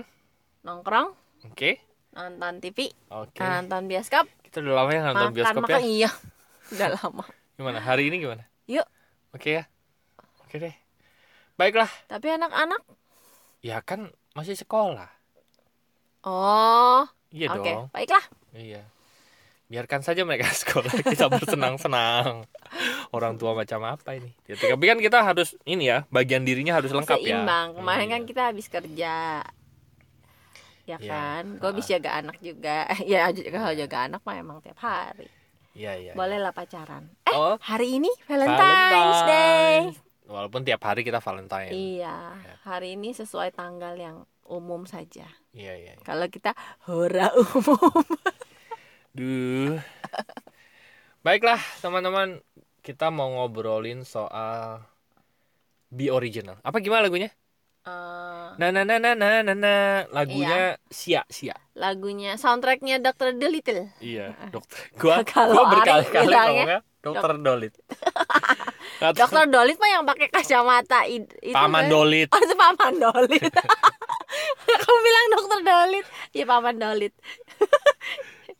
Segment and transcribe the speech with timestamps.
[0.63, 1.11] nongkrong,
[1.51, 1.83] Oke.
[2.15, 3.43] nonton TV, Oke.
[3.43, 5.89] nonton bioskop Kita udah lama ya nonton Makan, bioskop makan ya.
[5.91, 6.09] iya
[6.73, 7.83] Udah lama Gimana?
[7.83, 8.47] Hari ini gimana?
[8.65, 8.87] Yuk.
[9.35, 9.63] Oke ya.
[10.47, 10.73] Oke deh.
[11.59, 11.91] Baiklah.
[12.07, 12.81] Tapi anak-anak
[13.59, 15.11] Ya kan masih sekolah.
[16.23, 17.85] Oh Iya oke dong.
[17.91, 18.81] Baiklah Iya.
[19.67, 22.45] Biarkan saja mereka sekolah kita bersenang-senang.
[23.09, 24.29] Orang tua macam apa ini?
[24.45, 27.41] Ya, tapi kan kita harus ini ya, bagian dirinya harus lengkap ya.
[27.41, 28.27] Seimbang Kemarin kan Iya.
[28.27, 29.15] kita habis kerja
[30.83, 31.09] Ya Iya.
[31.09, 31.71] kan Gue Ah.
[31.71, 35.25] habis jaga anak juga Ya kalau jaga anak mah emang tiap hari
[35.73, 36.13] Iya, iya.
[36.13, 38.61] Boleh lah pacaran Eh Oh, hari ini Valentine's
[39.25, 39.97] Day Valentine's.
[40.23, 41.71] Walaupun tiap hari kita Valentine.
[41.71, 45.91] Iya Hari ini sesuai tanggal yang umum saja Iya, iya.
[45.93, 46.01] iya.
[46.01, 46.51] Kalau kita
[46.83, 48.03] hora umum
[49.11, 49.77] Duh.
[51.21, 52.41] Baiklah, teman-teman,
[52.81, 54.83] kita mau ngobrolin soal
[55.87, 56.57] Be Original.
[56.59, 57.29] Apa gimana lagunya?
[57.83, 59.73] Eh, Na na na na na na na.
[60.09, 61.53] Lagunya Sia Sia.
[61.73, 63.35] Lagunya Soundtracknya Dr.
[63.35, 64.77] Dolittle Iya, dokter.
[64.95, 67.73] Gua Kalau gua berkali-kali ngomongnya dokter Dolit.
[68.97, 71.91] Kata- Dokter Dolit mah yang pakai kacamata itu Paman kan?
[71.91, 72.27] Dolit.
[72.31, 73.51] Oh itu Paman Dolit
[74.83, 77.13] Kamu bilang dokter Dolit Ya Paman Dolit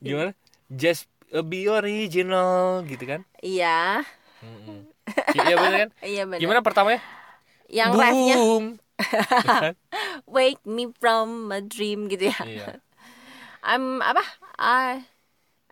[0.04, 0.32] Gimana?
[0.68, 3.22] Just uh, be original gitu kan?
[3.40, 4.04] Iya.
[5.34, 5.90] Iya bener kan?
[6.04, 7.02] Iya benar Gimana pertamanya?
[7.72, 8.66] Yang refnya Boom.
[10.38, 12.68] Wake me from a dream gitu ya Iya.
[13.64, 14.24] I'm apa?
[14.60, 15.08] I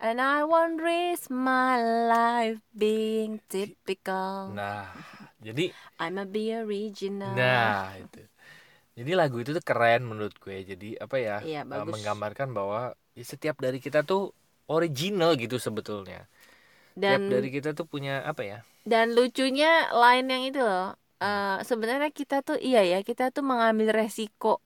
[0.02, 1.78] And I won't risk my
[2.10, 4.90] life being typical Nah,
[5.38, 5.70] jadi
[6.02, 8.26] I'm a be original Nah, itu.
[8.92, 10.56] Jadi lagu itu tuh keren menurut gue.
[10.68, 11.36] Jadi apa ya?
[11.40, 11.92] Iya, eh, bagus.
[11.96, 14.36] menggambarkan bahwa ya, setiap dari kita tuh
[14.68, 16.28] original gitu sebetulnya.
[16.92, 18.58] Dan Setiap dari kita tuh punya apa ya?
[18.84, 20.92] Dan lucunya lain yang itu loh.
[21.22, 24.58] eh, sebenarnya kita tuh iya ya, kita tuh mengambil resiko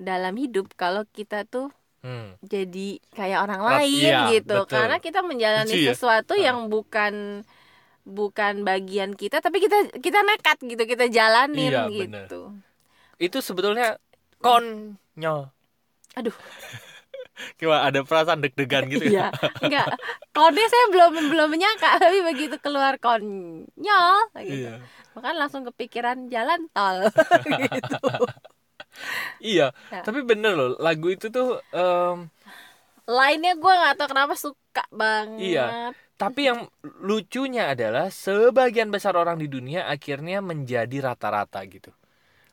[0.00, 1.68] dalam hidup kalau kita tuh
[2.00, 2.38] Hmm.
[2.38, 4.62] jadi kayak orang lain iya, gitu.
[4.62, 4.72] betul.
[4.72, 5.92] Karena kita menjalani Lucu ya?
[5.92, 6.48] sesuatu Ah.
[6.48, 7.42] yang bukan
[8.06, 12.26] bukan bagian kita, tapi kita kita nekat gitu, kita jalanin Iya, bener.
[13.16, 13.96] Itu sebetulnya
[14.38, 15.48] konyol.
[16.14, 16.36] Aduh.
[17.60, 19.28] Gimana ada perasaan deg-degan gitu Iya,
[19.60, 19.92] enggak.
[20.32, 24.72] Kode saya belum belum menyangka, tapi begitu keluar konyol gitu.
[24.72, 24.80] Iya.
[25.12, 27.04] Makan langsung kepikiran jalan tol
[27.60, 28.00] gitu.
[29.38, 30.00] Iya, Ya.
[30.00, 32.32] tapi bener loh, lagu itu tuh em,
[33.04, 35.66] lainnya gue nggak tahu kenapa suka banget Iya.
[36.16, 36.64] tapi yang
[37.04, 41.92] lucunya adalah sebagian besar orang di dunia akhirnya menjadi rata-rata gitu.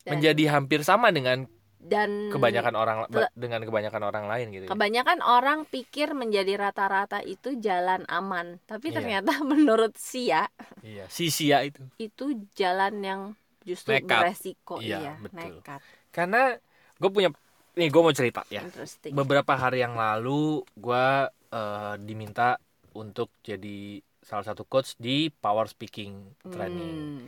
[0.04, 1.48] Dan- Menjadi hampir sama dengan
[1.80, 4.64] dan kebanyakan orang Tel- dengan kebanyakan orang lain gitu.
[4.68, 4.70] ya.
[4.72, 8.96] kebanyakan orang pikir menjadi rata-rata itu jalan aman tapi Iya.
[8.96, 10.48] ternyata menurut Sia
[10.80, 11.84] Iya, si Sia itu.
[12.00, 13.22] itu jalan yang
[13.64, 14.16] justru Nekat.
[14.24, 15.60] beresiko Iya, iya, betul.
[15.60, 16.56] nekat Karena
[16.96, 17.30] gue punya
[17.74, 18.64] nih gue mau cerita ya.
[19.12, 21.08] Beberapa hari yang lalu gue
[21.50, 22.56] eh, diminta
[22.94, 26.96] untuk jadi salah satu coach di power speaking training.
[27.20, 27.28] Hmm.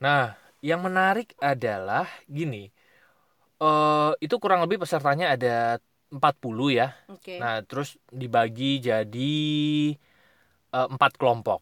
[0.00, 2.72] Nah, yang menarik adalah gini.
[3.64, 5.78] eh itu kurang lebih pesertanya ada
[6.10, 6.88] 40 ya.
[7.10, 9.34] oke Nah, terus dibagi jadi
[10.74, 11.60] eh, empat kelompok.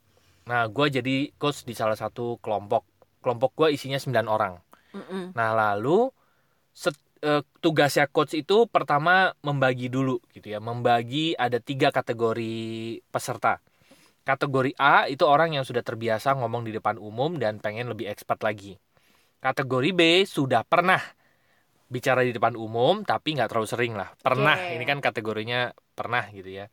[0.49, 2.83] Nah, gue jadi coach di salah satu kelompok.
[3.23, 4.55] Kelompok gue isinya 9 orang.
[4.95, 5.33] Mm-mm.
[5.39, 6.11] Nah, lalu
[6.75, 10.59] set- eh, tugasnya coach itu pertama membagi dulu gitu ya.
[10.59, 12.55] Membagi ada tiga kategori
[13.11, 13.63] peserta.
[14.23, 18.39] Kategori A itu orang yang sudah terbiasa ngomong di depan umum dan pengen lebih expert
[18.47, 18.79] lagi.
[19.43, 21.03] Kategori B sudah pernah
[21.91, 24.15] bicara di depan umum tapi nggak terlalu sering lah.
[24.23, 24.79] Pernah, Oke.
[24.79, 26.67] ini kan kategorinya pernah gitu ya.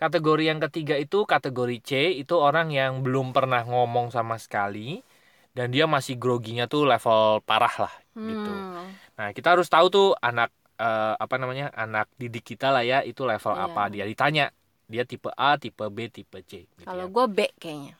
[0.00, 5.04] Kategori yang ketiga itu kategori C itu orang yang belum pernah ngomong sama sekali
[5.52, 8.50] dan dia masih groginya tuh level parah lah gitu.
[8.50, 8.88] Hmm.
[9.20, 10.48] Nah, kita harus tahu tuh anak
[10.80, 11.70] eh, apa namanya?
[11.76, 13.68] anak didik kita lah ya itu level Iya.
[13.68, 13.82] apa.
[13.92, 14.48] Dia ditanya,
[14.88, 17.12] dia tipe A, tipe B, tipe C gitu kalau ya.
[17.12, 17.94] gue B kayaknya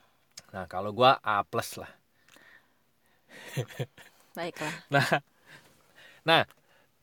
[0.53, 1.41] Nah, kalau gua A+
[1.81, 2.02] lah.
[4.37, 4.73] baiklah.
[4.89, 5.07] Nah,
[6.23, 6.41] nah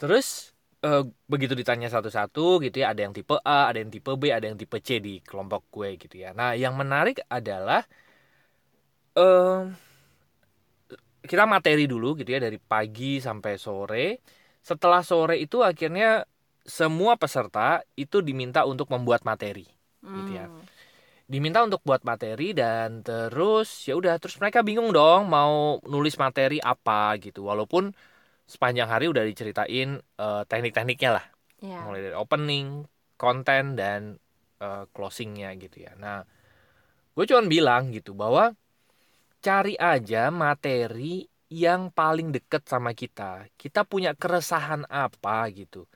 [0.01, 4.33] terus eh, begitu ditanya satu-satu gitu ya ada yang tipe A ada yang tipe B
[4.33, 6.33] ada yang tipe C di kelompok gue gitu ya.
[6.33, 7.85] Nah yang menarik adalah
[9.17, 9.63] eh
[11.21, 14.07] kita materi dulu gitu ya dari pagi sampai sore.
[14.65, 16.25] Setelah sore itu akhirnya
[16.65, 19.65] semua peserta itu diminta untuk membuat materi
[20.01, 20.49] gitu ya.
[21.31, 26.59] Diminta untuk buat materi dan terus ya udah terus mereka bingung dong mau nulis materi
[26.59, 27.47] apa gitu.
[27.47, 27.94] Walaupun
[28.50, 31.27] sepanjang hari udah diceritain eh, teknik-tekniknya lah.
[31.61, 31.85] Ya.
[31.87, 32.82] mulai dari opening
[33.15, 34.19] konten dan
[34.59, 35.94] eh, closingnya gitu ya.
[35.94, 36.27] Nah
[37.15, 38.50] gue cuman bilang gitu bahwa
[39.38, 43.47] cari aja materi yang paling deket sama kita.
[43.55, 45.87] Kita punya keresahan apa gitu.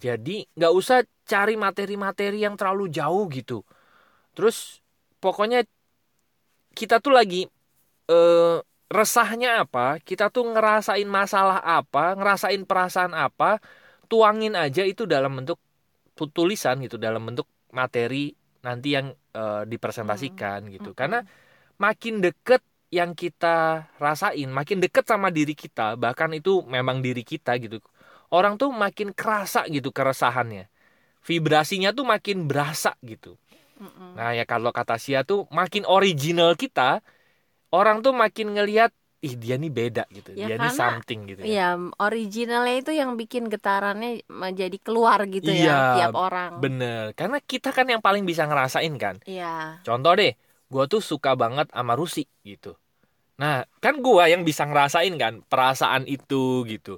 [0.00, 3.60] Jadi nggak usah cari materi-materi yang terlalu jauh gitu
[4.32, 4.80] terus
[5.20, 5.64] pokoknya
[6.72, 7.46] kita tuh lagi
[8.08, 8.58] eh,
[8.92, 13.60] resahnya apa kita tuh ngerasain masalah apa ngerasain perasaan apa
[14.08, 15.56] tuangin aja itu dalam bentuk
[16.12, 20.92] tu- tulisan gitu dalam bentuk materi nanti yang eh, dipresentasikan gitu.
[20.92, 20.98] Mm-mm.
[20.98, 21.18] karena
[21.80, 22.60] makin deket
[22.92, 27.80] yang kita rasain makin deket sama diri kita bahkan itu memang diri kita gitu
[28.28, 30.68] orang tuh makin kerasa gitu keresahannya.
[31.22, 33.38] Vibrasinya tuh makin berasa gitu
[33.82, 34.10] Mm-mm.
[34.18, 37.00] Nah ya kalau kata Sia tuh makin original kita,
[37.74, 38.90] orang tuh makin ngelihat
[39.26, 41.48] ih dia nih beda gitu, Ya, dia nih something gitu ya.
[41.48, 41.64] Iya,
[42.02, 46.52] originalnya itu yang bikin getarannya menjadi keluar gitu Iya, ya tiap orang.
[46.62, 49.16] Bener, karena kita kan yang paling bisa ngerasain kan.
[49.26, 49.78] Iya.
[49.86, 50.32] Contoh deh,
[50.72, 52.76] gue tuh suka banget sama Rusi gitu.
[53.42, 56.90] Nah kan gua yang bisa ngerasain kan perasaan itu gitu.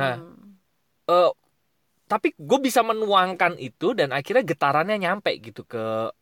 [0.00, 0.56] Nah, Hmm.
[2.04, 6.12] Tapi gue bisa menuangkan itu dan akhirnya getarannya nyampe gitu ke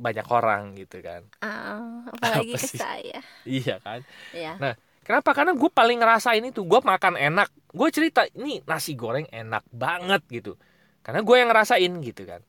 [0.00, 1.24] banyak orang gitu kan.
[1.44, 2.78] Ah, apalagi Apa ke sih?
[2.80, 3.18] saya.
[3.44, 4.00] Iya kan.
[4.32, 4.76] Iya.
[5.10, 5.34] Kenapa?
[5.34, 7.48] Karena gue paling ngerasain itu gue makan enak.
[7.72, 10.54] Gue cerita ini nasi goreng enak banget gitu.
[11.02, 12.40] Karena gue yang ngerasain gitu kan.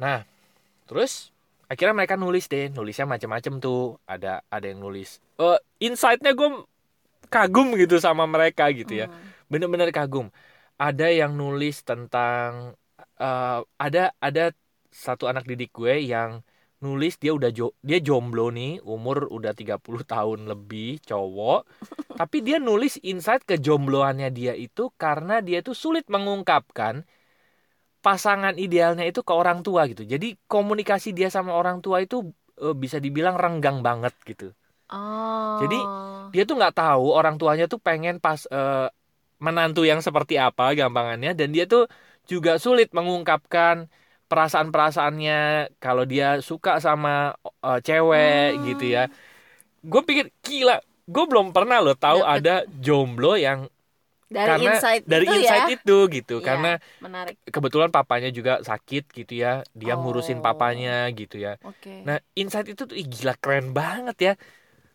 [0.00, 0.24] Nah,
[0.88, 1.30] terus
[1.70, 4.00] akhirnya mereka nulis deh, nulisnya macam-macam tuh.
[4.08, 5.20] Ada ada yang nulis.
[5.38, 6.66] Eh, insight-nya gue
[7.30, 9.06] kagum gitu sama mereka gitu ya.
[9.06, 9.22] Hmm.
[9.46, 10.32] Bener-bener kagum.
[10.82, 12.74] Ada yang nulis tentang
[13.22, 14.44] eh, ada ada
[14.90, 16.42] satu anak didik gue yang
[16.82, 21.60] nulis dia udah jo dia jomblo nih umur udah 30 tahun lebih cowok.
[22.20, 27.06] Tapi dia nulis insight kejombloannya dia itu karena dia tuh sulit mengungkapkan
[28.02, 30.02] pasangan idealnya itu ke orang tua gitu.
[30.02, 34.50] Jadi komunikasi dia sama orang tua itu eh, bisa dibilang renggang banget gitu.
[34.92, 35.56] Oh.
[35.64, 35.78] Jadi,
[36.36, 38.92] dia tuh nggak tahu orang tuanya tuh pengen pas eh,
[39.46, 41.90] menantu yang seperti apa gampangannya dan dia tuh
[42.30, 43.90] juga sulit mengungkapkan
[44.30, 45.38] perasaan-perasaannya
[45.82, 47.34] kalau dia suka sama
[47.66, 48.62] eh, cewek Hmm.
[48.70, 49.02] gitu ya.
[49.82, 52.34] Gue pikir gila, gue belum pernah loh tahu Dapet.
[52.38, 53.66] ada jomblo yang
[54.32, 55.76] dari karena insight dari itu insight ya.
[55.76, 56.46] itu gitu Iya.
[56.48, 56.70] karena
[57.04, 57.36] Menarik.
[57.44, 60.44] kebetulan papanya juga sakit gitu ya dia ngurusin Oh.
[60.44, 62.00] papanya gitu ya Oke.
[62.08, 64.32] Nah, insight itu tuh ih, gila keren banget ya.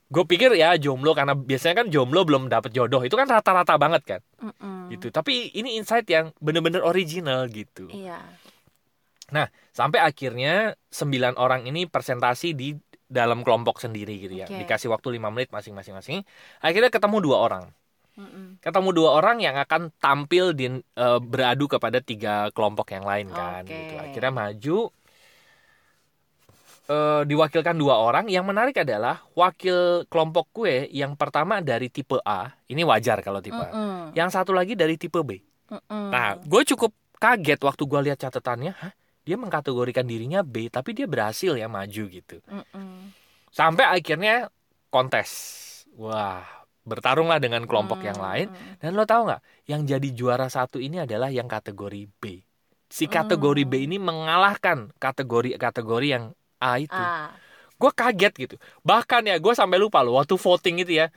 [0.08, 3.04] Gue pikir ya jomblo karena biasanya kan jomblo belum dapet jodoh.
[3.04, 4.88] Itu kan rata-rata banget kan Mm-mm.
[4.96, 5.12] gitu.
[5.12, 7.92] Tapi ini insight yang bener-bener original gitu.
[7.92, 8.24] Iya.
[9.76, 12.72] Sampai akhirnya sembilan orang ini presentasi di
[13.08, 14.48] dalam kelompok sendiri gitu ya.
[14.48, 14.64] Oke.
[14.64, 16.20] Dikasih waktu 5 menit masing-masing masing.
[16.64, 17.66] Akhirnya ketemu dua orang.
[18.18, 18.58] Mm-mm.
[18.64, 23.68] Ketemu dua orang yang akan tampil di eh, beradu kepada tiga kelompok yang lain kan
[23.68, 23.76] Oke.
[23.76, 23.94] gitu.
[24.00, 24.78] Akhirnya maju
[26.88, 28.26] eh, diwakilkan dua orang.
[28.32, 32.52] Yang menarik adalah wakil kelompok gue yang pertama dari tipe A.
[32.68, 33.70] Ini wajar kalau tipe A.
[33.72, 34.18] Mm-mm.
[34.18, 35.38] Yang satu lagi dari tipe B.
[35.68, 36.10] Mm-mm.
[36.10, 38.74] Nah, gue cukup kaget waktu gue lihat catatannya.
[38.74, 38.94] Hah?
[39.28, 42.40] Dia mengkategorikan dirinya B, tapi dia berhasil ya maju gitu.
[42.48, 43.12] Mm-mm.
[43.52, 44.48] Sampai akhirnya
[44.88, 45.56] kontes.
[46.00, 46.48] Wah,
[46.88, 48.48] bertarunglah dengan kelompok yang lain.
[48.80, 52.40] Dan lo tahu nggak, yang jadi juara satu ini adalah yang kategori B.
[52.88, 53.86] Si kategori B Hmm.
[53.92, 56.94] ini mengalahkan kategori-kategori yang A itu.
[56.94, 57.32] Ah.
[57.78, 58.56] Gue kaget gitu.
[58.82, 61.14] Bahkan ya, gue sampai lupa loh waktu voting itu ya,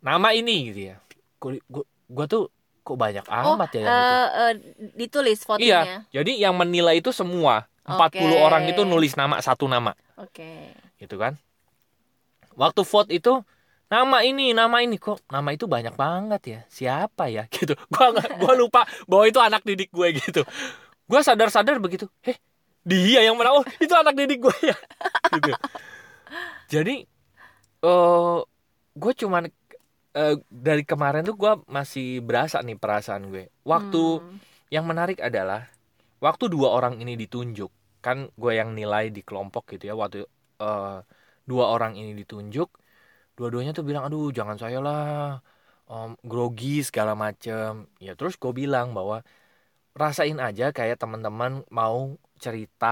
[0.00, 0.96] nama ini gitu ya.
[1.38, 1.58] Gue
[2.10, 4.16] gue tuh kok banyak Oh, amat ya yang itu.
[4.34, 4.52] eh,
[4.98, 5.98] ditulis Iya, votingnya.
[6.10, 8.42] jadi yang menilai itu semua 40 Oke.
[8.42, 10.74] orang itu nulis nama satu nama, Oke.
[10.98, 11.38] gitu kan?
[12.56, 13.40] Waktu vote itu
[13.86, 16.60] nama ini, nama ini kok nama itu banyak banget ya.
[16.66, 17.46] Siapa ya?
[17.54, 17.78] Gitu.
[17.88, 20.42] Gua gua lupa bahwa itu anak didik gue gitu.
[21.06, 22.10] Gua sadar-sadar begitu.
[22.26, 22.36] Eh,
[22.84, 23.60] dia yang menang.
[23.62, 24.76] Oh, itu anak didik gue ya.
[25.34, 25.52] gitu.
[26.70, 26.94] Jadi
[27.84, 28.38] eh
[29.02, 29.44] gue cuman
[30.16, 33.44] eh, dari kemarin tuh gua masih berasa nih perasaan gue.
[33.64, 34.38] Waktu Hmm.
[34.74, 35.70] yang menarik adalah
[36.24, 37.70] waktu dua orang ini ditunjuk
[38.04, 40.18] kan gue yang nilai di kelompok gitu ya waktu
[40.62, 40.98] eh,
[41.50, 42.68] dua orang ini ditunjuk
[43.36, 45.02] dua-duanya tuh bilang aduh jangan saya lah
[45.90, 49.16] om grogi segala macem ya terus gue bilang bahwa
[50.02, 52.86] rasain aja kayak teman-teman mau cerita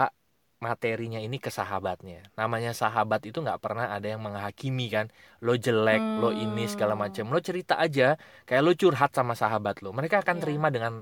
[0.67, 2.19] materinya ini ke sahabatnya.
[2.41, 5.07] Namanya sahabat itu nggak pernah ada yang menghakimi kan.
[5.45, 7.03] Lo jelek, lo ini segala Hmm.
[7.07, 7.25] macam.
[7.35, 8.05] Lo cerita aja
[8.49, 9.89] kayak lo curhat sama sahabat lo.
[9.99, 10.43] Mereka akan Iya.
[10.45, 10.95] terima dengan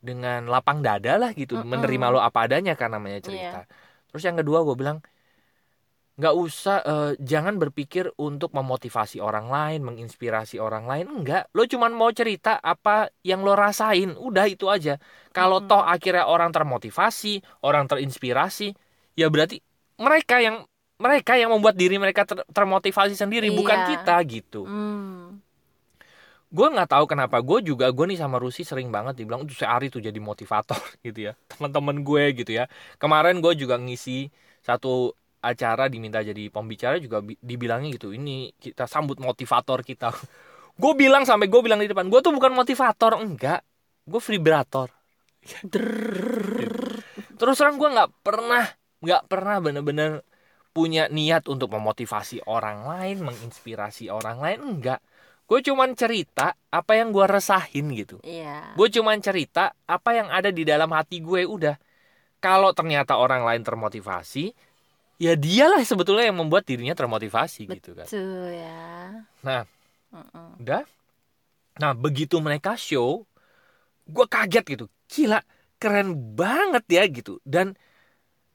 [0.00, 1.68] dengan lapang dada lah gitu, Mm-mm.
[1.72, 3.56] menerima lo apa adanya kan namanya cerita.
[4.08, 4.98] Terus yang kedua gue bilang
[6.20, 11.06] nggak usah eh, jangan berpikir untuk memotivasi orang lain, menginspirasi orang lain.
[11.08, 15.00] Enggak, lo cuman mau cerita apa yang lo rasain, udah itu aja.
[15.32, 15.68] Kalau Mm-mm.
[15.70, 18.76] toh akhirnya orang termotivasi, orang terinspirasi,
[19.16, 19.64] ya berarti
[19.96, 20.56] mereka yang
[21.00, 23.88] mereka yang membuat diri mereka ter- termotivasi sendiri, bukan Iya.
[23.96, 24.68] kita gitu.
[24.68, 25.40] Hmm.
[26.50, 29.62] Gue nggak tahu kenapa gue juga gue nih sama Rusi sering banget dibilang tuh si
[29.62, 32.66] Ari tuh jadi motivator gitu ya teman-teman gue gitu ya
[32.98, 34.26] kemarin gue juga ngisi
[34.66, 40.12] satu acara diminta jadi pembicara juga bi- dibilangnya gitu ini kita sambut motivator kita
[40.80, 43.60] gue bilang sampai gue bilang di depan gue tuh bukan motivator enggak
[44.04, 44.88] gue vibrator
[47.36, 48.64] terus terang gue nggak pernah
[49.00, 50.20] nggak pernah bener-bener
[50.70, 55.00] punya niat untuk memotivasi orang lain menginspirasi orang lain enggak
[55.50, 58.76] gue cuman cerita apa yang gue resahin gitu Iya.
[58.78, 61.74] gue cuman cerita apa yang ada di dalam hati gue udah
[62.38, 64.54] kalau ternyata orang lain termotivasi
[65.20, 69.20] ya dialah sebetulnya yang membuat dirinya termotivasi gitu kan Tuh ya.
[69.44, 69.62] Nah.
[70.10, 70.58] Mm-mm.
[70.58, 70.82] udah
[71.78, 73.22] nah begitu mereka show
[74.02, 75.38] gue kaget gitu gila
[75.78, 77.78] keren banget ya gitu dan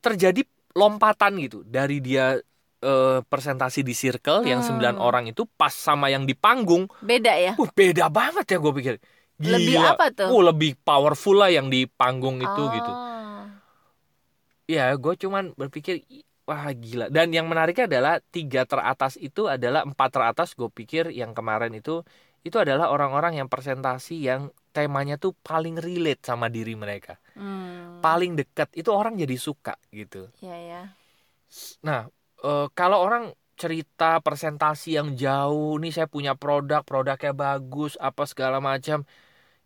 [0.02, 0.44] terjadi
[0.76, 2.36] lompatan gitu dari dia
[2.82, 4.78] eh, presentasi di circle yang Hmm.
[4.78, 7.56] 9 orang itu pas sama yang di panggung Beda ya.
[7.56, 8.96] uh, beda banget ya gue pikir
[9.36, 9.56] Gila.
[9.56, 10.28] Lebih apa tuh?
[10.28, 12.68] Uh, lebih powerful lah yang di panggung itu Oh.
[12.70, 12.92] gitu
[14.68, 19.82] ya gue cuman berpikir "Ih, wah gila dan yang menariknya adalah tiga teratas itu adalah
[19.90, 22.06] empat teratas gue pikir yang kemarin itu
[22.46, 24.42] itu adalah orang-orang yang presentasi yang
[24.76, 28.00] temanya tuh paling relate sama diri mereka Hmm.
[28.00, 30.82] paling dekat itu orang jadi suka gitu Iya ya.
[31.88, 32.00] nah
[32.44, 33.24] eh, kalau orang
[33.56, 39.08] cerita presentasi yang jauh nih saya punya produk produknya bagus apa segala macam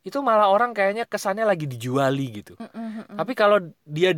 [0.07, 3.17] itu malah orang kayaknya kesannya lagi dijuali gitu Mm-mm, mm-mm.
[3.19, 4.09] Tapi kalau dia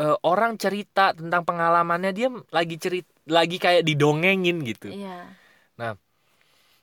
[0.00, 4.88] eh, orang cerita tentang pengalamannya dia lagi cerit lagi kayak didongengin gitu.
[4.88, 5.28] Iya.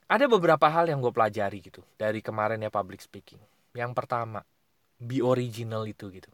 [0.08, 3.44] Ada beberapa hal yang gue pelajari gitu dari kemarin ya public speaking.
[3.76, 4.40] Yang pertama,
[4.96, 6.32] be original itu gitu.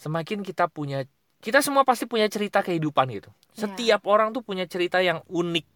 [0.00, 1.04] Semakin kita punya
[1.44, 3.28] kita semua pasti punya cerita kehidupan gitu.
[3.28, 3.68] Iya.
[3.68, 5.66] Setiap orang tuh punya cerita yang unik,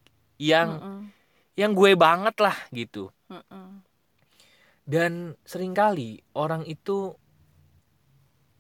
[0.41, 0.99] yang Mm-mm,
[1.61, 3.13] yang gue banget lah gitu.
[3.29, 3.85] mm-mm.
[4.89, 7.13] Dan sering kali orang itu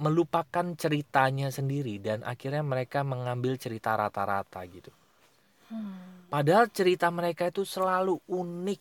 [0.04, 4.90] melupakan ceritanya sendiri dan akhirnya mereka mengambil cerita rata-rata gitu.
[5.70, 6.28] Hmm.
[6.28, 8.80] Padahal cerita mereka itu selalu unik,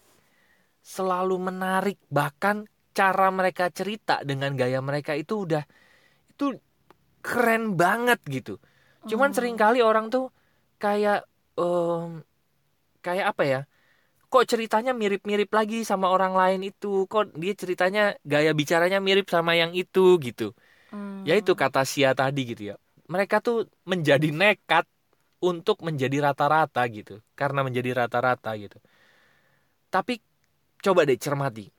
[0.96, 2.66] selalu menarik, bahkan
[2.98, 5.64] cara mereka cerita dengan gaya mereka itu udah
[6.34, 6.46] itu
[7.26, 8.52] keren banget gitu.
[9.10, 9.38] Cuman Hmm.
[9.38, 10.26] sering kali orang tuh
[10.84, 11.26] kayak
[11.60, 12.24] em,
[13.06, 13.60] kayak apa ya?
[14.32, 16.88] Kok ceritanya mirip-mirip lagi sama orang lain itu?
[17.12, 18.02] Kok dia ceritanya
[18.34, 20.44] gaya bicaranya mirip sama yang itu gitu.
[20.92, 21.24] Hmm.
[21.28, 22.76] Ya itu kata Sia tadi gitu ya.
[23.08, 24.84] Mereka tuh menjadi nekat
[25.44, 27.24] untuk menjadi rata-rata gitu.
[27.38, 28.78] Karena menjadi rata-rata gitu.
[29.88, 30.20] Tapi
[30.84, 31.72] coba deh cermati.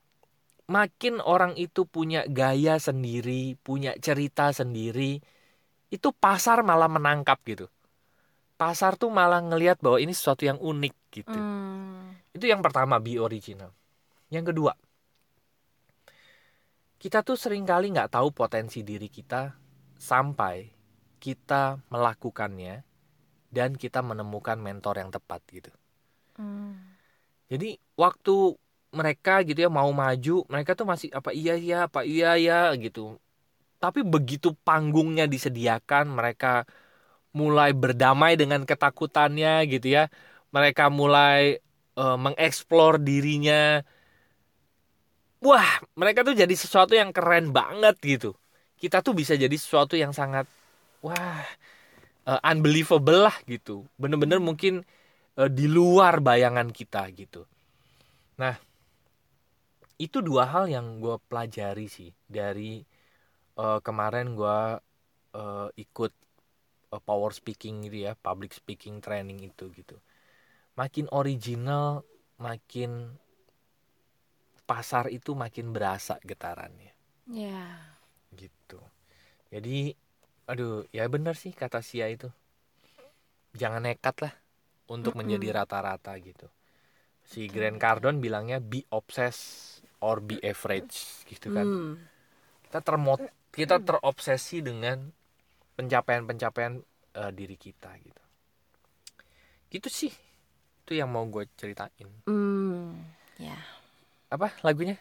[0.68, 5.16] Makin orang itu punya gaya sendiri, punya cerita sendiri,
[5.88, 7.72] itu pasar malah menangkap gitu.
[8.60, 11.38] Pasar tuh malah ngelihat bahwa ini sesuatu yang unik gitu.
[11.40, 12.12] Hmm.
[12.36, 13.72] Itu yang pertama be original.
[14.28, 14.76] Yang kedua,
[16.98, 19.54] kita tuh sering kali nggak tahu potensi diri kita
[19.98, 20.66] sampai
[21.22, 22.82] kita melakukannya
[23.50, 25.70] dan kita menemukan mentor yang tepat gitu.
[26.38, 26.74] Hmm.
[27.48, 28.54] Jadi waktu
[28.92, 33.16] mereka gitu ya mau maju, mereka tuh masih apa iya ya, apa iya ya gitu.
[33.82, 36.66] Tapi begitu panggungnya disediakan, mereka
[37.32, 40.10] mulai berdamai dengan ketakutannya gitu ya.
[40.54, 41.62] Mereka mulai
[41.98, 43.82] eh, mengeksplor dirinya.
[45.38, 48.34] Wah, mereka tuh jadi sesuatu yang keren banget gitu.
[48.78, 50.46] Kita tuh bisa jadi sesuatu yang sangat
[51.04, 51.42] wah
[52.28, 53.86] eh, unbelievable lah gitu.
[54.00, 54.82] Bener-bener mungkin
[55.38, 57.46] eh, di luar bayangan kita gitu.
[58.40, 58.56] Nah,
[59.98, 62.82] itu dua hal yang gue pelajari sih dari
[63.62, 64.60] eh, kemarin gue
[65.40, 66.12] eh, ikut
[66.94, 69.96] eh, power speaking gitu ya, public speaking training itu gitu.
[70.80, 72.06] Makin original,
[72.40, 72.90] makin
[74.70, 76.92] pasar itu makin berasa getarannya
[77.28, 77.98] Ya.
[78.40, 78.80] gitu.
[79.52, 79.94] Jadi,
[80.50, 82.28] aduh, ya bener sih kata Sia itu.
[83.60, 84.34] Jangan nekat lah
[84.94, 85.20] untuk Mm-mm.
[85.20, 86.48] menjadi rata-rata gitu.
[87.30, 91.68] Si Grant Cardone bilangnya be obsessed or be average gitu kan.
[91.68, 91.96] Hmm.
[92.64, 93.20] kita termot
[93.54, 94.98] kita terobsesi dengan
[95.76, 96.74] pencapaian-pencapaian
[97.20, 98.22] eh, diri kita gitu
[99.72, 100.12] gitu sih
[100.84, 102.94] itu yang mau gue ceritain Hmm,
[103.38, 103.56] ya.
[104.32, 104.96] Apa lagunya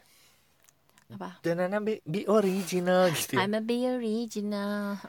[1.14, 1.40] Apa?
[1.44, 3.46] Danana be, be original gitu ya.
[3.46, 5.00] I'm a be original.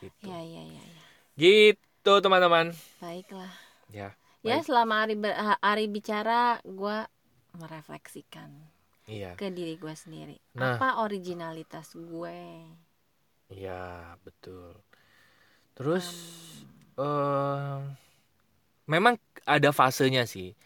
[0.00, 1.04] gitu Ya, ya, ya, ya.
[1.38, 3.52] gitu teman-teman Baiklah.
[3.92, 4.14] ya
[4.46, 4.64] Ya, Baik.
[4.66, 7.10] selama Ari ber- ha- Ari bicara, gua
[7.58, 8.50] merefleksikan
[9.08, 10.36] iya ke diri gue sendiri.
[10.54, 10.76] Nah.
[10.76, 12.40] Apa originalitas gue?
[13.52, 13.80] iya
[14.24, 14.72] betul
[15.76, 16.06] terus
[16.98, 17.78] eh
[18.88, 19.14] memang
[19.46, 20.56] ada fasenya sih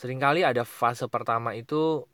[0.00, 2.04] sering kali ada fase pertama itu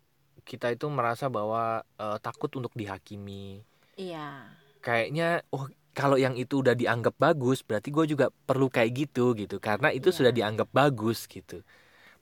[0.49, 1.62] kita itu merasa bahwa
[2.03, 3.62] eh, takut untuk dihakimi.
[3.97, 4.49] Iya.
[4.83, 9.57] kayaknya oh kalau yang itu udah dianggap bagus berarti gue juga perlu kayak gitu gitu.
[9.61, 10.17] Karena itu Iya.
[10.19, 11.61] sudah dianggap bagus gitu.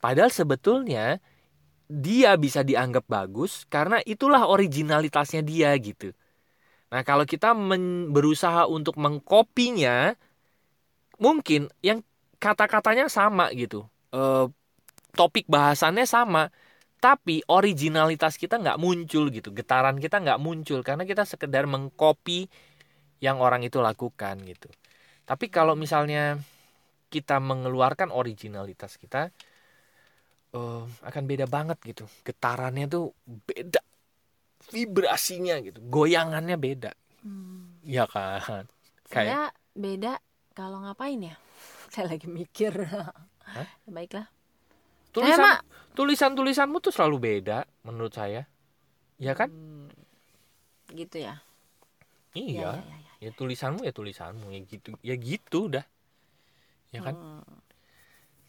[0.01, 1.19] Padahal sebetulnya
[1.91, 6.13] dia bisa dianggap bagus karena itulah originalitasnya dia gitu.
[6.93, 10.15] Nah kalau kita men- berusaha untuk mengkopinya
[11.21, 12.01] mungkin yang
[12.41, 13.87] kata-katanya sama gitu.
[14.15, 14.45] Eh,
[15.13, 16.49] topik bahasannya sama
[17.01, 22.49] tapi originalitas kita nggak muncul gitu getaran kita nggak muncul karena kita sekedar mengcopy
[23.21, 24.69] yang orang itu lakukan gitu
[25.29, 26.41] tapi kalau misalnya
[27.11, 29.31] kita mengeluarkan originalitas kita
[30.55, 33.15] eh, akan beda banget gitu getarannya tuh
[33.49, 33.81] beda
[34.71, 37.77] vibrasinya gitu goyangannya beda Hmm.
[37.85, 38.65] ya kan
[39.13, 40.17] kayak beda
[40.57, 41.35] kalau ngapain ya?
[41.93, 42.73] Saya lagi mikir.
[42.89, 43.67] Hah?
[43.85, 44.40] Baiklah.
[45.15, 45.57] Tulisan mah
[45.99, 48.47] tulisan tulisanmu tuh selalu beda menurut saya
[49.21, 49.89] ya kan Hmm,
[50.95, 51.43] gitu ya.
[52.47, 53.15] iya Ya, ya, ya, ya.
[53.25, 55.85] ya tulisanmu ya tulisanmu ya gitu ya gitu dah
[56.93, 57.41] ya kan Hmm.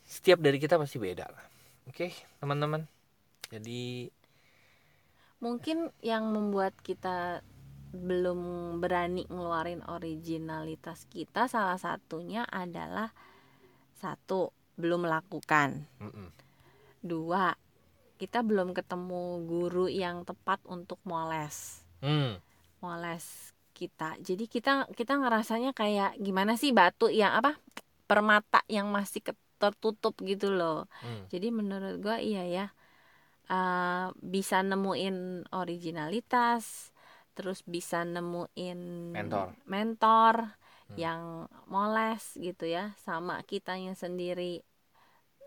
[0.05, 1.43] setiap dari kita pasti beda lah
[1.89, 2.07] oke
[2.41, 2.85] teman-teman
[3.53, 4.09] jadi
[5.43, 5.77] Mungkin
[6.11, 7.41] yang membuat kita
[8.07, 8.39] belum
[8.79, 13.09] berani ngeluarin originalitas kita salah satunya adalah
[14.01, 14.41] satu
[14.81, 15.69] belum melakukan.
[16.01, 16.31] mm-mm.
[17.01, 17.53] Dua,
[18.21, 21.81] kita belum ketemu guru yang tepat untuk moles.
[22.01, 22.37] Hmm,
[22.81, 24.17] Moles kita.
[24.21, 27.57] Jadi kita kita ngerasanya kayak gimana sih batu yang apa?
[28.09, 29.21] Permata yang masih
[29.61, 30.89] tertutup gitu loh.
[31.01, 31.29] hmm.
[31.33, 32.65] Jadi menurut gua iya ya.
[33.51, 36.95] eh, bisa nemuin originalitas,
[37.35, 38.79] terus bisa nemuin
[39.11, 39.47] Mentor.
[39.67, 40.35] mentor
[40.91, 40.97] Hmm.
[40.99, 41.21] yang
[41.71, 44.59] moles gitu ya, sama kitanya sendiri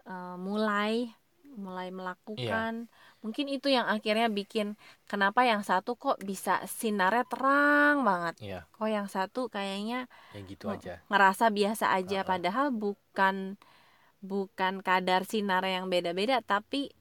[0.05, 1.13] eh, mulai
[1.55, 2.87] mulai melakukan.
[3.21, 8.35] Mungkin itu yang akhirnya bikin kenapa yang satu kok bisa sinarnya terang banget.
[8.39, 11.01] Iya, Kok yang satu kayaknya ya gitu aja.
[11.09, 12.29] ngerasa biasa aja Uh-uh.
[12.29, 13.57] padahal bukan
[14.21, 16.93] bukan kadar sinar yang beda-beda tapi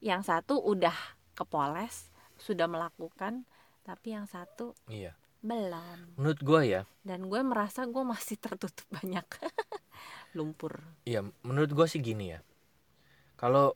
[0.00, 0.96] yang satu udah
[1.32, 3.44] kepoles sudah melakukan
[3.84, 5.12] tapi yang satu Iya.
[5.40, 9.24] belum Menurut gua ya, dan gue merasa gue masih tertutup banyak
[10.30, 12.40] lumpur iya menurut gua sih gini ya.
[13.34, 13.72] Kalau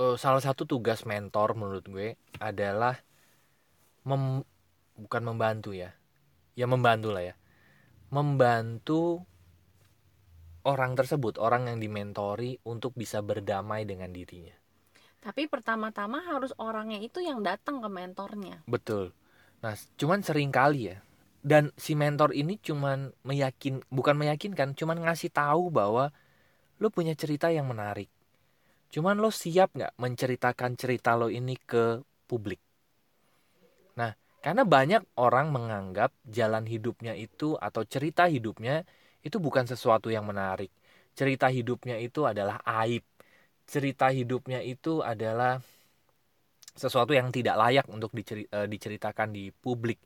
[0.00, 2.08] eh, salah satu tugas mentor menurut gue
[2.40, 3.00] adalah
[4.08, 4.46] mem-
[4.98, 5.90] bukan membantu ya.
[6.58, 7.34] Ya membantu lah ya.
[8.12, 9.24] Membantu
[10.62, 14.54] orang tersebut, orang yang dimentori untuk bisa berdamai dengan dirinya.
[15.22, 19.14] tapi pertama-tama harus orangnya itu yang datang ke mentornya Betul.
[19.62, 20.98] Nah, cuman sering kali ya.
[21.42, 26.10] Dan si mentor ini cuman meyakin, bukan meyakinkan, cuman ngasih tahu bahwa
[26.82, 28.10] lo punya cerita yang menarik.
[28.92, 32.60] Cuman lo siap nggak menceritakan cerita lo ini ke publik?
[33.96, 34.12] Nah,
[34.44, 38.84] karena banyak orang menganggap jalan hidupnya itu atau cerita hidupnya
[39.24, 40.68] itu bukan sesuatu yang menarik.
[41.16, 43.00] Cerita hidupnya itu adalah aib.
[43.64, 45.56] Cerita hidupnya itu adalah
[46.76, 50.00] sesuatu yang tidak layak untuk eh, diceritakan di publik.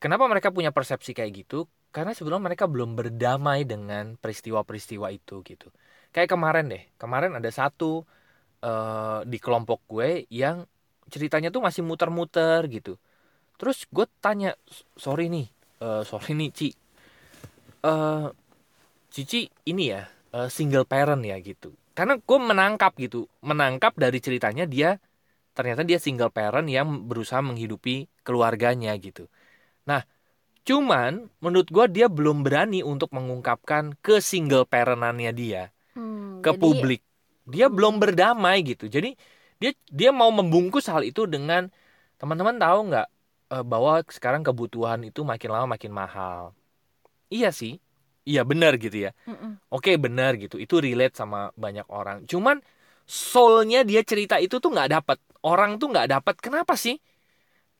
[0.00, 1.68] Kenapa mereka punya persepsi kayak gitu?
[1.92, 5.68] Karena sebelum mereka belum berdamai dengan peristiwa-peristiwa itu gitu.
[6.14, 8.06] Kayak kemarin deh, kemarin ada satu
[8.62, 10.62] eh, di kelompok gue yang
[11.10, 12.94] ceritanya tuh masih muter-muter gitu.
[13.58, 14.54] Terus gue tanya,
[14.94, 15.50] sorry nih,
[15.82, 16.68] eh, sorry nih Ci,
[17.82, 18.26] eh
[19.10, 20.06] Cici ini ya
[20.38, 21.74] eh, single parent ya gitu.
[21.98, 25.02] Karena gue menangkap gitu, menangkap dari ceritanya dia
[25.54, 29.26] ternyata dia single parent yang berusaha menghidupi keluarganya gitu.
[29.86, 30.02] Nah,
[30.62, 36.60] cuman menurut gue dia belum berani untuk mengungkapkan ke single parentannya dia Hmm, ke jadi-
[36.60, 37.00] publik.
[37.44, 38.88] Dia belum berdamai gitu.
[38.88, 39.14] Jadi
[39.60, 41.68] dia dia mau membungkus hal itu dengan
[42.20, 43.06] teman-teman tahu nggak
[43.54, 46.56] eh, bahwa sekarang kebutuhan itu makin lama makin mahal.
[47.32, 47.80] Iya sih,
[48.28, 49.12] iya benar gitu ya.
[49.28, 49.58] Mm-mm.
[49.72, 52.24] Oke benar gitu, itu relate sama banyak orang.
[52.30, 52.62] Cuman
[53.04, 56.34] soulnya dia cerita itu tuh nggak dapat, orang tuh nggak dapat.
[56.40, 56.96] Kenapa sih?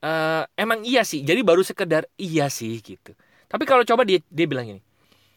[0.05, 3.12] uh, emang iya sih jadi baru sekedar iya sih gitu
[3.50, 4.81] tapi kalau coba dia dia bilang ini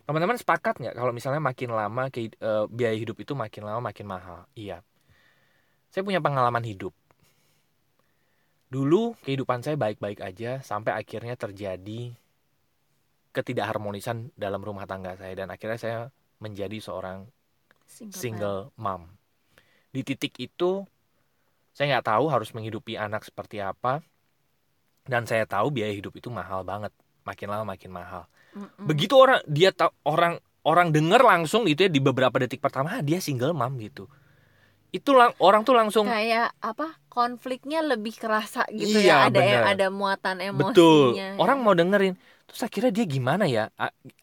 [0.07, 4.07] teman-teman sepakat nggak kalau misalnya makin lama ke, uh, biaya hidup itu makin lama makin
[4.07, 4.47] mahal?
[4.55, 4.79] Iya.
[5.91, 6.95] Saya punya pengalaman hidup.
[8.71, 12.15] Dulu kehidupan saya baik-baik aja sampai akhirnya terjadi
[13.35, 15.97] ketidakharmonisan dalam rumah tangga saya dan akhirnya saya
[16.39, 17.27] menjadi seorang
[17.83, 19.11] single, single mom.
[19.91, 20.87] Di titik itu
[21.75, 23.99] saya nggak tahu harus menghidupi anak seperti apa
[25.03, 26.89] dan saya tahu biaya hidup itu mahal banget
[27.21, 28.23] makin lama makin mahal
[28.55, 28.85] Mm-mm.
[28.87, 33.01] begitu orang dia tahu orang orang dengar langsung itu ya di beberapa detik pertama ah,
[33.01, 34.11] dia single mom gitu.
[34.91, 39.61] Itu lang orang tuh langsung kayak apa konfliknya lebih kerasa gitu iya, ya ada bener.
[39.67, 41.07] ada muatan emosinya betul
[41.39, 42.15] orang mau dengerin
[42.47, 43.67] terus akhirnya dia gimana ya?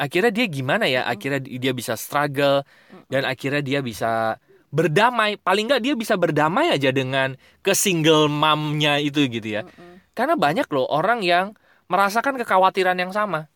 [0.01, 1.05] Akhirnya dia gimana ya?
[1.05, 2.65] Akhirnya dia bisa struggle
[3.13, 4.41] dan akhirnya dia bisa
[4.73, 5.37] berdamai.
[5.37, 9.63] Paling nggak dia bisa berdamai aja dengan ke single momnya itu gitu ya.
[10.17, 11.53] Karena banyak loh orang yang
[11.93, 13.53] merasakan kekhawatiran yang sama.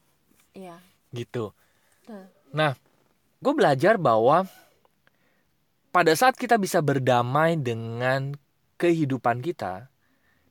[0.59, 0.77] Iya.
[1.15, 1.55] Gitu.
[2.51, 2.75] Nah,
[3.39, 4.43] gue belajar bahwa
[5.95, 8.35] pada saat kita bisa berdamai dengan
[8.83, 9.87] kehidupan kita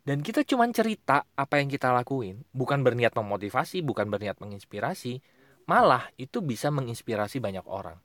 [0.08, 5.20] dan kita cuma cerita apa yang kita lakuin, bukan berniat memotivasi, bukan berniat menginspirasi,
[5.68, 8.00] malah itu bisa menginspirasi banyak orang.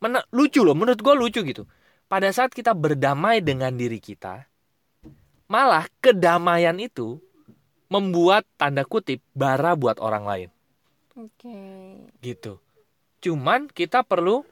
[0.00, 1.68] Men lucu loh, menurut gue lucu gitu.
[2.08, 4.48] Pada saat kita berdamai dengan diri kita,
[5.48, 7.24] Malah kedamaian itu
[7.88, 10.48] membuat tanda kutip bara buat orang lain.
[11.18, 11.50] Oke.
[11.50, 12.06] Okay.
[12.22, 12.62] Gitu.
[13.18, 14.46] Cuman kita perlu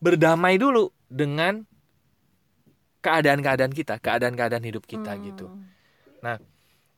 [0.00, 1.68] berdamai dulu dengan
[3.04, 5.22] keadaan-keadaan kita, keadaan-keadaan hidup kita hmm.
[5.28, 5.46] gitu.
[6.24, 6.40] Nah,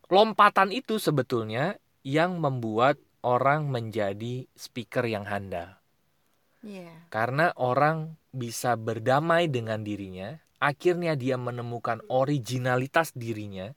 [0.08, 5.76] lompatan itu sebetulnya yang membuat orang menjadi speaker yang handal.
[6.64, 7.08] Yeah.
[7.08, 13.72] Karena orang bisa berdamai dengan dirinya, akhirnya dia menemukan originalitas dirinya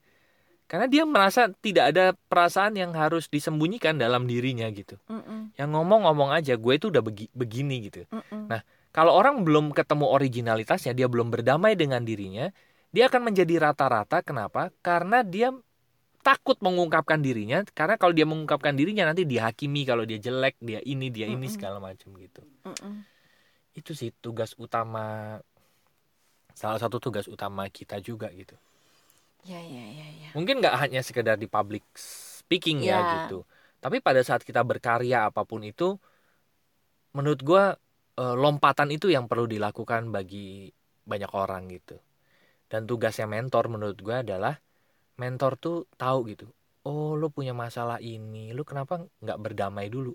[0.64, 4.96] karena dia merasa tidak ada perasaan yang harus disembunyikan dalam dirinya gitu.
[5.12, 5.40] Mm -mm.
[5.60, 8.08] Yang ngomong-ngomong aja, gue itu udah begi begini gitu.
[8.08, 8.42] Mm -mm.
[8.48, 12.48] Nah, kalau orang belum ketemu originalitasnya, dia belum berdamai dengan dirinya,
[12.96, 14.24] dia akan menjadi rata-rata.
[14.24, 14.72] Kenapa?
[14.80, 15.52] Karena dia
[16.24, 17.60] takut mengungkapkan dirinya.
[17.76, 21.44] Karena kalau dia mengungkapkan dirinya nanti dihakimi kalau dia jelek, dia ini, dia ini mm
[21.44, 21.54] -mm.
[21.60, 22.40] segala macam gitu.
[22.64, 22.94] Mm -mm.
[23.76, 25.36] Itu sih tugas utama
[26.56, 28.56] salah satu tugas utama kita juga gitu.
[29.44, 30.06] Ya ya ya.
[30.24, 30.30] ya.
[30.32, 33.44] Mungkin nggak hanya sekedar di public speaking ya, ya gitu.
[33.80, 36.00] Tapi pada saat kita berkarya apa pun itu,
[37.12, 37.64] menurut gue
[38.20, 40.72] eh, lompatan itu yang perlu dilakukan bagi
[41.04, 42.00] banyak orang gitu.
[42.68, 44.56] Dan tugasnya mentor menurut gue adalah
[45.20, 46.48] mentor tuh tahu gitu.
[46.84, 50.12] Oh lo punya masalah ini, lo kenapa nggak berdamai dulu?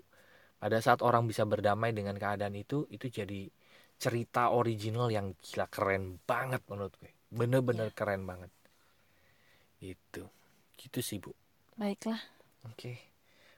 [0.60, 3.48] Pada saat orang bisa berdamai dengan keadaan itu, itu jadi
[4.00, 7.96] cerita original yang gila keren banget menurut gue bener-bener yeah.
[7.96, 8.48] keren banget
[9.80, 10.24] itu
[10.76, 11.32] gitu sih bu
[11.76, 12.20] baiklah
[12.68, 12.96] oke okay.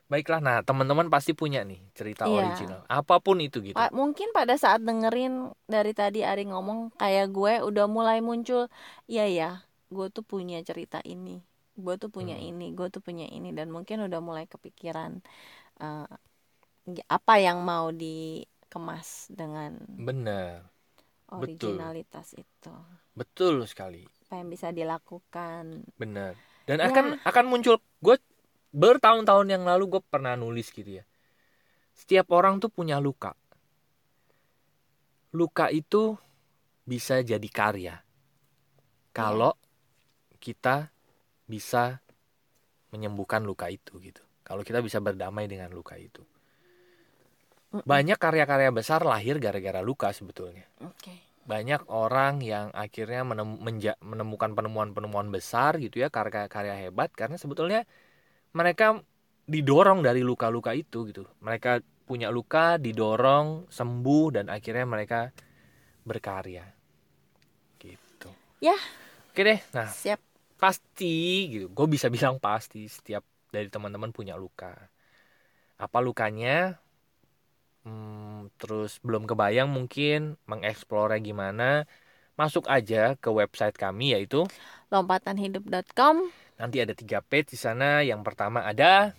[0.07, 2.39] baiklah nah teman-teman pasti punya nih cerita yeah.
[2.39, 7.31] original apa pun itu gitu pa mungkin pada saat dengerin dari tadi Ari ngomong kayak
[7.35, 8.71] gue udah mulai muncul
[9.11, 9.51] iya ya
[9.93, 11.43] gue tuh punya cerita ini
[11.77, 12.49] gue tuh punya hmm.
[12.55, 15.21] ini gue tuh punya ini dan mungkin udah mulai kepikiran
[15.81, 16.09] uh,
[17.09, 20.65] apa yang mau di dikemas dengan benar
[21.29, 22.41] originalitas betul.
[22.41, 22.73] itu
[23.13, 26.33] betul sekali apa yang bisa dilakukan benar
[26.65, 26.89] dan ya.
[26.89, 28.17] akan akan muncul gue
[28.73, 31.05] bertahun-tahun yang lalu gue pernah nulis gitu ya
[31.93, 33.37] setiap orang tuh punya luka
[35.37, 36.17] luka itu
[36.89, 38.01] bisa jadi karya
[39.13, 40.41] kalau ya.
[40.41, 40.89] kita
[41.45, 42.01] bisa
[42.89, 46.25] menyembuhkan luka itu gitu kalau kita bisa berdamai dengan luka itu
[47.85, 50.69] banyak karya-karya besar lahir gara-gara luka sebetulnya.
[50.77, 51.32] Okay.
[51.43, 53.27] Banyak orang yang akhirnya
[54.01, 57.83] menemukan penemuan-penemuan besar gitu ya, karya-karya hebat karena sebetulnya
[58.55, 59.01] mereka
[59.49, 61.27] didorong dari luka-luka itu gitu.
[61.43, 65.33] Mereka punya luka, didorong, sembuh dan akhirnya mereka
[66.07, 66.67] berkarya.
[67.79, 68.31] Gitu.
[68.63, 68.77] Ya.
[69.33, 69.61] Oke deh.
[69.75, 70.21] Nah, siap.
[70.61, 71.67] Pasti gitu.
[71.73, 74.77] Gue bisa bilang pasti setiap dari teman-teman punya luka.
[75.81, 76.82] Apa lukanya?
[77.85, 81.87] Hmm, terus belum kebayang mungkin mengeksplornya gimana
[82.35, 84.49] masuk aja ke website kami yaitu
[84.89, 88.07] lompatanhidup.com nanti ada tiga page di sana.
[88.07, 89.19] Yang pertama ada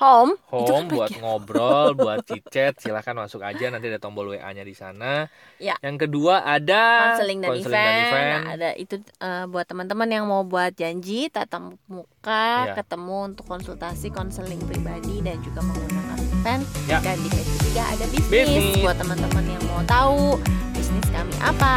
[0.00, 0.34] home.
[0.50, 5.30] Home buat ngobrol buat chat silahkan masuk aja nanti ada tombol wa nya di sana.
[5.60, 5.76] Ya.
[5.84, 7.70] yang kedua ada konseling dan, event.
[7.70, 8.32] dan event.
[8.32, 12.74] nah, ada itu uh, buat teman-teman yang mau buat janji tatap muka ya.
[12.80, 16.09] ketemu untuk konsultasi konseling pribadi dan juga menggunakan
[16.40, 16.98] event ya.
[17.04, 18.80] dan di sesi tiga ada bisnis, bisnis.
[18.80, 20.40] buat teman-teman yang mau tahu
[20.72, 21.74] bisnis kami apa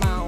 [0.00, 0.26] mau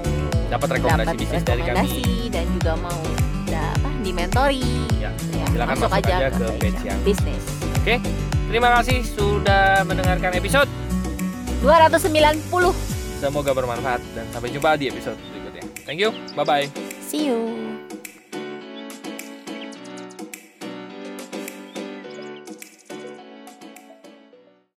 [0.53, 3.01] dapat rekomendasi dapat bisnis rekomendasi dari kami dan juga mau
[3.49, 4.63] da, apa dimentori
[5.01, 5.11] ya.
[5.33, 7.97] ya silakan masuk, masuk aja, aja ke page yang bisnis oke okay.
[8.47, 10.69] terima kasih sudah mendengarkan episode
[11.65, 12.45] 290
[13.21, 16.69] semoga bermanfaat dan sampai jumpa di episode berikutnya thank you bye bye
[17.01, 17.80] see you